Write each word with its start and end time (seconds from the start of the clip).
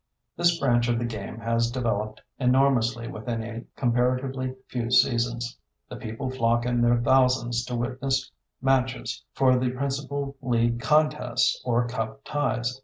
This 0.35 0.57
branch 0.57 0.87
of 0.89 0.97
the 0.97 1.05
game 1.05 1.37
has 1.41 1.69
developed 1.69 2.23
enormously 2.39 3.07
within 3.07 3.43
a 3.43 3.65
comparatively 3.75 4.55
few 4.65 4.89
seasons. 4.89 5.59
The 5.89 5.95
people 5.95 6.31
flock 6.31 6.65
in 6.65 6.81
their 6.81 6.97
thousands 6.97 7.63
to 7.65 7.75
witness 7.75 8.31
matches 8.63 9.23
for 9.35 9.59
the 9.59 9.69
principal 9.69 10.37
league 10.41 10.81
contests 10.81 11.61
or 11.63 11.87
cup 11.87 12.23
ties. 12.25 12.79